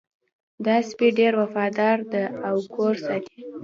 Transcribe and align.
دا 0.65 0.75
سپی 0.89 1.07
ډېر 1.19 1.33
وفادار 1.41 1.97
ده 2.13 2.23
او 2.47 2.55
کور 2.75 2.93
ساتي 3.05 3.39